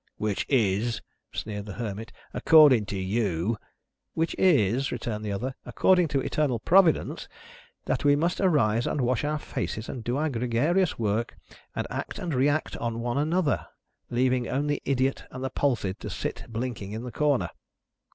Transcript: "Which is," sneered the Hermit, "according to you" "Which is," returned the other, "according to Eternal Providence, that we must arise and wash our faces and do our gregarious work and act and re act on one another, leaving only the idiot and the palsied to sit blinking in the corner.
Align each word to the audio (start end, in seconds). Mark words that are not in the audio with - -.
"Which 0.17 0.47
is," 0.49 0.99
sneered 1.31 1.65
the 1.67 1.73
Hermit, 1.75 2.11
"according 2.33 2.87
to 2.87 2.97
you" 2.97 3.57
"Which 4.15 4.33
is," 4.39 4.91
returned 4.91 5.23
the 5.23 5.31
other, 5.31 5.53
"according 5.63 6.07
to 6.07 6.19
Eternal 6.21 6.57
Providence, 6.57 7.27
that 7.85 8.03
we 8.03 8.15
must 8.15 8.41
arise 8.41 8.87
and 8.87 9.01
wash 9.01 9.23
our 9.23 9.37
faces 9.37 9.87
and 9.87 10.03
do 10.03 10.17
our 10.17 10.29
gregarious 10.31 10.97
work 10.97 11.37
and 11.75 11.85
act 11.91 12.17
and 12.17 12.33
re 12.33 12.49
act 12.49 12.75
on 12.77 13.01
one 13.01 13.19
another, 13.19 13.67
leaving 14.09 14.47
only 14.47 14.81
the 14.83 14.91
idiot 14.91 15.25
and 15.29 15.43
the 15.43 15.51
palsied 15.51 15.99
to 15.99 16.09
sit 16.09 16.45
blinking 16.49 16.93
in 16.93 17.03
the 17.03 17.11
corner. 17.11 17.51